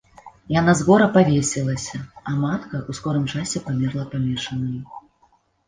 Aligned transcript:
Яна 0.59 0.73
з 0.79 0.87
гора 0.87 1.07
павесілася, 1.17 1.95
а 2.01 2.29
матка 2.45 2.75
ў 2.89 3.03
скорым 3.03 3.29
часе 3.37 3.65
памерла 3.69 4.09
памешанаю. 4.17 4.83